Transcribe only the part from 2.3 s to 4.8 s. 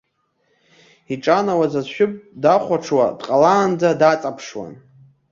дахәаҽуа дҟалаанӡа даҵаԥшуан.